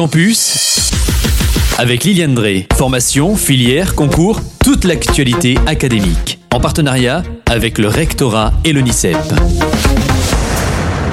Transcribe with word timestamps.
Campus 0.00 0.92
avec 1.76 2.04
Liliane 2.04 2.34
Drey. 2.34 2.66
Formation, 2.74 3.36
filière, 3.36 3.94
concours, 3.94 4.40
toute 4.64 4.86
l'actualité 4.86 5.58
académique. 5.66 6.38
En 6.54 6.58
partenariat 6.58 7.22
avec 7.44 7.76
le 7.76 7.88
rectorat 7.88 8.54
et 8.64 8.72
l'ONICEP. 8.72 9.18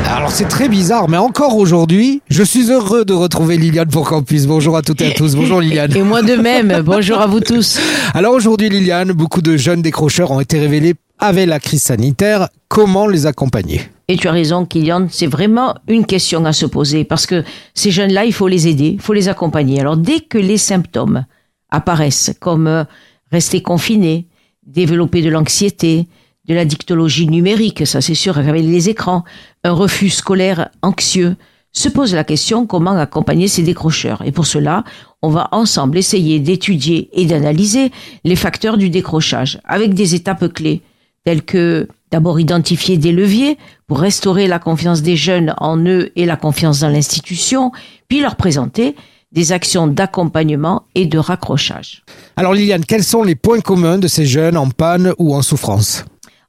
Alors 0.10 0.32
c'est 0.32 0.48
très 0.48 0.70
bizarre, 0.70 1.10
mais 1.10 1.18
encore 1.18 1.58
aujourd'hui, 1.58 2.22
je 2.30 2.44
suis 2.44 2.72
heureux 2.72 3.04
de 3.04 3.14
retrouver 3.14 3.58
Liliane 3.58 3.90
pour 3.90 4.08
Campus. 4.08 4.48
Bonjour 4.48 4.78
à 4.78 4.82
toutes 4.82 5.02
et 5.02 5.08
à 5.08 5.12
tous. 5.12 5.36
Bonjour 5.36 5.60
Liliane. 5.60 5.94
Et 5.94 6.02
moi 6.02 6.22
de 6.22 6.36
même. 6.36 6.82
Bonjour 6.86 7.20
à 7.20 7.28
vous 7.28 7.42
tous. 7.42 7.82
Alors 8.14 8.32
aujourd'hui 8.32 8.70
Liliane, 8.70 9.12
beaucoup 9.12 9.42
de 9.42 9.58
jeunes 9.58 9.82
décrocheurs 9.82 10.32
ont 10.32 10.40
été 10.40 10.60
révélés 10.60 10.96
avec 11.20 11.48
la 11.48 11.60
crise 11.60 11.84
sanitaire. 11.84 12.50
Comment 12.68 13.08
les 13.08 13.26
accompagner? 13.26 13.82
Et 14.08 14.16
tu 14.16 14.28
as 14.28 14.32
raison, 14.32 14.66
Kylian, 14.66 15.08
c'est 15.10 15.28
vraiment 15.28 15.76
une 15.88 16.06
question 16.06 16.46
à 16.46 16.54
se 16.54 16.66
poser 16.66 17.04
parce 17.04 17.26
que 17.26 17.44
ces 17.74 17.92
jeunes-là, 17.92 18.26
il 18.26 18.34
faut 18.34 18.48
les 18.48 18.68
aider, 18.68 18.92
il 18.94 19.02
faut 19.02 19.14
les 19.14 19.28
accompagner. 19.28 19.82
Alors 19.82 19.98
dès 19.98 20.22
que 20.22 20.38
les 20.38 20.58
symptômes 20.58 21.26
apparaissent, 21.70 22.34
comme 22.40 22.68
euh, 22.68 22.84
rester 23.32 23.62
confiné, 23.62 24.28
développer 24.66 25.22
de 25.22 25.30
l'anxiété, 25.30 26.08
de 26.48 26.54
la 26.54 26.64
dictologie 26.64 27.28
numérique, 27.28 27.86
ça 27.86 28.00
c'est 28.00 28.16
sûr, 28.16 28.38
avec 28.38 28.64
les 28.64 28.90
écrans, 28.90 29.26
un 29.66 29.74
refus 29.74 30.10
scolaire 30.10 30.70
anxieux, 30.82 31.36
se 31.74 31.90
pose 31.90 32.16
la 32.16 32.24
question 32.24 32.66
comment 32.66 32.98
accompagner 32.98 33.48
ces 33.48 33.62
décrocheurs? 33.62 34.24
Et 34.26 34.32
pour 34.32 34.48
cela, 34.48 34.84
on 35.22 35.30
va 35.30 35.50
ensemble 35.52 35.98
essayer 35.98 36.40
d'étudier 36.40 37.10
et 37.12 37.26
d'analyser 37.26 37.92
les 38.24 38.36
facteurs 38.36 38.78
du 38.78 38.90
décrochage 38.90 39.60
avec 39.66 39.94
des 39.94 40.16
étapes 40.16 40.48
clés 40.54 40.82
telles 41.28 41.44
que 41.44 41.90
D'abord 42.10 42.40
identifier 42.40 42.98
des 42.98 43.12
leviers 43.12 43.58
pour 43.86 44.00
restaurer 44.00 44.48
la 44.48 44.60
confiance 44.60 45.02
des 45.02 45.18
jeunes 45.18 45.54
en 45.58 45.78
eux 45.78 46.12
et 46.16 46.26
la 46.26 46.38
confiance 46.38 46.80
dans 46.80 46.88
l'institution, 46.88 47.74
puis 48.08 48.22
leur 48.22 48.38
présenter 48.38 48.96
des 49.34 49.52
actions 49.52 49.88
d'accompagnement 49.88 50.84
et 50.96 51.06
de 51.06 51.18
raccrochage. 51.18 52.04
Alors 52.38 52.54
Liliane, 52.54 52.86
quels 52.86 53.04
sont 53.04 53.24
les 53.24 53.36
points 53.36 53.60
communs 53.60 53.98
de 53.98 54.08
ces 54.08 54.26
jeunes 54.26 54.56
en 54.56 54.70
panne 54.70 55.14
ou 55.18 55.36
en 55.36 55.42
souffrance? 55.42 56.06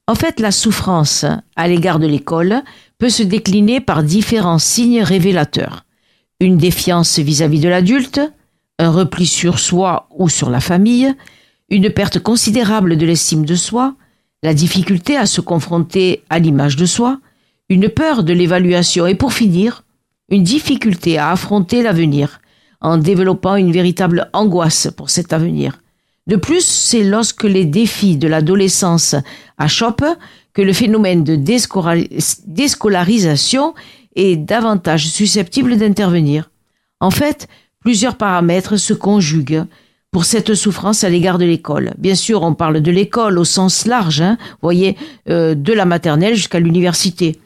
En 0.06 0.14
fait, 0.14 0.38
la 0.38 0.53
souffrance 0.53 1.25
à 1.56 1.66
l'égard 1.66 1.98
de 1.98 2.06
l'école 2.06 2.62
peut 2.98 3.10
se 3.10 3.25
décliner 3.25 3.81
par 3.81 4.05
différents 4.05 4.60
signes 4.60 5.03
révélateurs. 5.03 5.84
Une 6.38 6.56
défiance 6.56 7.19
vis-à-vis 7.19 7.58
-vis 7.58 7.62
de 7.62 7.69
l'adulte, 7.69 8.20
un 8.78 8.92
repli 8.92 9.27
sur 9.27 9.58
soi 9.58 10.08
ou 10.16 10.28
sur 10.28 10.50
la 10.50 10.60
famille, 10.60 11.12
une 11.69 11.91
perte 11.91 12.20
considérable 12.20 12.97
de 12.97 13.06
l'estime 13.06 13.44
de 13.44 13.56
soi, 13.56 13.97
la 14.42 14.55
difficulté 14.55 15.17
à 15.17 15.27
se 15.27 15.41
confronter 15.41 16.22
à 16.31 16.39
l'image 16.39 16.77
de 16.77 16.86
soi, 16.86 17.20
une 17.69 17.89
peur 17.89 18.22
de 18.22 18.33
l'évaluation 18.33 19.06
et 19.06 19.14
pour 19.14 19.33
finir, 19.33 19.84
une 20.31 20.44
difficulté 20.44 21.19
à 21.19 21.31
affronter 21.31 21.83
l'avenir 21.83 22.41
en 22.81 22.98
développant 22.98 23.56
une 23.56 23.72
véritable 23.72 24.31
angoisse 24.33 24.89
pour 24.97 25.11
cet 25.11 25.33
avenir. 25.33 25.81
De 26.27 26.36
plus, 26.36 26.64
c'est 26.64 27.03
lorsque 27.03 27.44
les 27.44 27.64
défis 27.64 28.16
de 28.16 28.28
l'adolescence 28.28 29.14
achoppent 29.56 30.16
que 30.53 30.62
le 30.62 30.72
phénomène 30.72 31.25
de 31.25 31.36
déscolarisation 32.47 33.75
est 34.14 34.36
davantage 34.36 35.06
susceptible 35.09 35.77
d'intervenir. 35.77 36.50
En 37.00 37.11
fait, 37.11 37.48
plusieurs 37.81 38.16
paramètres 38.16 38.77
se 38.77 38.92
conjuguent 38.92 39.64
pour 40.11 40.25
cette 40.25 40.55
souffrance 40.55 41.05
à 41.05 41.11
l'égard 41.11 41.39
de 41.39 41.45
l'école. 41.45 41.92
Bien 41.98 42.14
sûr, 42.14 42.42
on 42.42 42.55
parle 42.55 42.81
de 42.81 42.91
l'école 42.91 43.39
au 43.39 43.45
sens 43.45 43.87
large, 43.87 44.20
hein, 44.20 44.39
voyez, 44.62 44.97
euh, 45.28 45.55
de 45.55 45.73
la 45.73 45.84
maternelle 45.84 46.34
jusqu'à 46.34 46.61
l'université. 46.61 47.39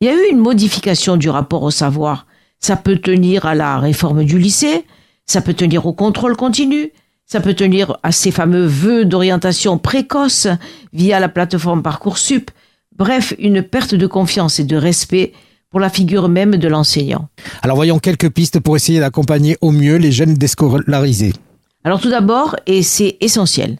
Il 0.00 0.06
y 0.06 0.10
a 0.10 0.14
eu 0.14 0.30
une 0.30 0.38
modification 0.38 1.16
du 1.16 1.28
rapport 1.30 1.62
au 1.62 1.70
savoir. 1.70 2.26
Ça 2.60 2.76
peut 2.76 2.98
tenir 2.98 3.46
à 3.46 3.54
la 3.54 3.78
réforme 3.78 4.24
du 4.24 4.38
lycée, 4.38 4.84
ça 5.26 5.40
peut 5.40 5.54
tenir 5.54 5.86
au 5.86 5.92
contrôle 5.92 6.36
continu, 6.36 6.90
ça 7.24 7.40
peut 7.40 7.54
tenir 7.54 7.98
à 8.02 8.10
ces 8.10 8.30
fameux 8.30 8.66
vœux 8.66 9.04
d'orientation 9.04 9.78
précoce 9.78 10.48
via 10.92 11.20
la 11.20 11.28
plateforme 11.28 11.82
Parcoursup. 11.82 12.50
Bref, 12.96 13.34
une 13.38 13.62
perte 13.62 13.94
de 13.94 14.06
confiance 14.06 14.58
et 14.58 14.64
de 14.64 14.76
respect 14.76 15.32
pour 15.70 15.78
la 15.78 15.90
figure 15.90 16.28
même 16.28 16.56
de 16.56 16.68
l'enseignant. 16.68 17.28
Alors 17.62 17.76
voyons 17.76 17.98
quelques 17.98 18.30
pistes 18.30 18.58
pour 18.58 18.74
essayer 18.74 19.00
d'accompagner 19.00 19.56
au 19.60 19.70
mieux 19.70 19.96
les 19.96 20.10
jeunes 20.10 20.34
déscolarisés. 20.34 21.34
Alors 21.84 22.00
tout 22.00 22.10
d'abord, 22.10 22.56
et 22.66 22.82
c'est 22.82 23.16
essentiel, 23.20 23.78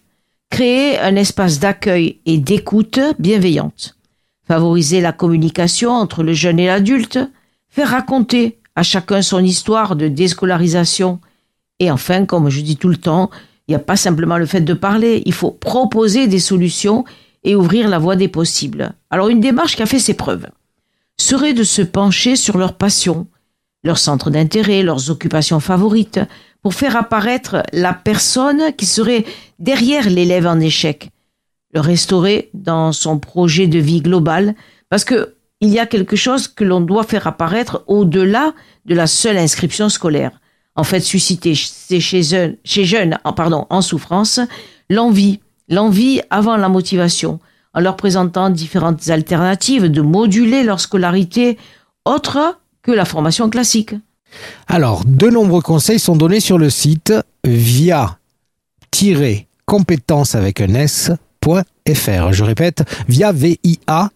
créer 0.51 0.99
un 0.99 1.17
espace 1.17 1.59
d'accueil 1.59 2.21
et 2.27 2.39
d'écoute 2.39 3.01
bienveillante, 3.19 3.97
favoriser 4.47 5.01
la 5.01 5.13
communication 5.13 5.91
entre 5.91 6.23
le 6.23 6.33
jeune 6.33 6.59
et 6.59 6.67
l'adulte, 6.67 7.19
faire 7.69 7.91
raconter 7.91 8.59
à 8.77 8.83
chacun 8.83 9.23
son 9.23 9.43
histoire 9.43 9.97
de 9.97 10.09
déscolarisation, 10.09 11.21
et 11.81 11.91
enfin, 11.91 12.25
comme 12.25 12.49
je 12.49 12.61
dis 12.61 12.77
tout 12.77 12.89
le 12.89 12.97
temps, 12.97 13.31
il 13.67 13.73
n'y 13.73 13.77
a 13.77 13.81
pas 13.81 13.97
simplement 13.97 14.39
le 14.39 14.47
fait 14.47 14.63
de 14.63 14.75
parler, 14.75 15.23
il 15.27 15.35
faut 15.35 15.51
proposer 15.51 16.27
des 16.27 16.39
solutions 16.39 17.05
et 17.45 17.55
ouvrir 17.55 17.89
la 17.89 17.99
voie 17.99 18.17
des 18.17 18.29
possibles. 18.29 18.93
Alors 19.11 19.29
une 19.29 19.41
démarche 19.41 19.77
qui 19.77 19.83
a 19.83 19.87
fait 19.87 19.99
ses 19.99 20.15
preuves 20.15 20.49
serait 21.19 21.53
de 21.53 21.65
se 21.65 21.83
pencher 21.83 22.37
sur 22.37 22.59
leurs 22.59 22.75
passions, 22.75 23.27
leurs 23.85 23.99
centres 23.99 24.31
d'intérêt, 24.31 24.83
leurs 24.83 25.11
occupations 25.11 25.61
favorites, 25.61 26.21
pour 26.63 26.75
faire 26.75 26.97
apparaître 26.97 27.63
la 27.73 27.93
personne 27.93 28.73
qui 28.77 28.87
serait 28.87 29.25
derrière 29.59 30.09
l'élève 30.11 30.47
en 30.47 30.61
échec, 30.61 31.11
le 31.73 31.81
restaurer 31.81 32.51
dans 32.55 32.93
son 32.93 33.19
projet 33.19 33.67
de 33.67 33.79
vie 33.79 34.01
global, 34.01 34.55
parce 34.91 35.05
que 35.05 35.35
il 35.61 35.71
y 35.71 35.79
a 35.79 35.87
quelque 35.87 36.17
chose 36.17 36.47
que 36.47 36.65
l'on 36.65 36.81
doit 36.81 37.03
faire 37.03 37.27
apparaître 37.27 37.83
au-delà 37.89 38.55
de 38.87 38.95
la 38.95 39.09
seule 39.09 39.37
inscription 39.37 39.89
scolaire. 39.89 40.41
En 40.77 40.85
fait, 40.85 41.01
susciter 41.01 41.57
chez 41.57 42.23
jeunes, 42.23 42.57
chez 42.63 42.85
jeunes 42.85 43.19
pardon, 43.35 43.67
en 43.69 43.83
souffrance 43.83 44.39
l'envie, 44.89 45.41
l'envie 45.69 46.21
avant 46.31 46.57
la 46.57 46.69
motivation, 46.69 47.41
en 47.75 47.81
leur 47.81 47.97
présentant 47.97 48.51
différentes 48.51 49.11
alternatives 49.11 49.91
de 49.91 50.01
moduler 50.01 50.63
leur 50.63 50.79
scolarité 50.79 51.59
autre 52.05 52.59
que 52.83 52.93
la 52.93 53.05
formation 53.05 53.51
classique. 53.51 53.95
Alors, 54.67 55.05
de 55.07 55.29
nombreux 55.29 55.63
conseils 55.63 55.99
sont 55.99 56.17
donnés 56.17 56.41
sur 56.41 56.59
le 56.59 56.71
site 56.71 57.13
via-compétence 57.45 60.35
avec 60.35 60.61
un 60.61 60.75
S.fr. 60.75 62.33
Je 62.33 62.45
répète, 62.45 62.85
via 63.09 63.33
VIA 63.33 64.11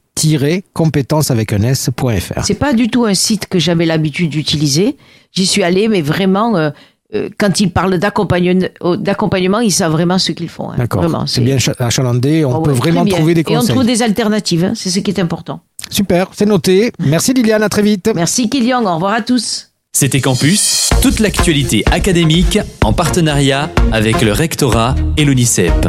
compétence 0.72 1.30
avec 1.30 1.52
un 1.52 1.62
s.fr. 1.62 2.44
C'est 2.44 2.54
pas 2.54 2.72
du 2.72 2.88
tout 2.88 3.04
un 3.04 3.14
site 3.14 3.46
que 3.46 3.58
j'avais 3.58 3.86
l'habitude 3.86 4.30
d'utiliser. 4.30 4.96
J'y 5.32 5.46
suis 5.46 5.62
allé, 5.62 5.88
mais 5.88 6.02
vraiment, 6.02 6.56
euh, 6.56 6.70
euh, 7.14 7.28
quand 7.38 7.60
ils 7.60 7.70
parlent 7.70 7.98
d'accompagnement, 7.98 9.60
ils 9.60 9.72
savent 9.72 9.92
vraiment 9.92 10.18
ce 10.18 10.32
qu'ils 10.32 10.48
font. 10.48 10.70
Hein. 10.70 10.76
D'accord. 10.78 11.24
C'est 11.26 11.40
bien 11.40 11.56
achalandé. 11.78 12.44
On 12.44 12.56
oh 12.56 12.62
peut 12.62 12.72
vraiment 12.72 13.04
trouver 13.04 13.34
des 13.34 13.42
conseils. 13.42 13.56
Et 13.56 13.70
on 13.70 13.74
trouve 13.74 13.86
des 13.86 14.02
alternatives. 14.02 14.64
Hein. 14.64 14.72
C'est 14.74 14.90
ce 14.90 15.00
qui 15.00 15.10
est 15.10 15.20
important. 15.20 15.60
Super, 15.90 16.28
c'est 16.32 16.46
noté. 16.46 16.92
Merci 17.00 17.34
Liliane, 17.34 17.62
à 17.62 17.68
très 17.68 17.82
vite. 17.82 18.10
Merci 18.14 18.48
Kylian, 18.48 18.84
au 18.84 18.94
revoir 18.94 19.12
à 19.12 19.22
tous. 19.22 19.71
C'était 19.94 20.22
Campus, 20.22 20.88
toute 21.02 21.20
l'actualité 21.20 21.84
académique 21.92 22.58
en 22.82 22.94
partenariat 22.94 23.70
avec 23.92 24.22
le 24.22 24.32
rectorat 24.32 24.94
et 25.18 25.26
l'ONICEP. 25.26 25.86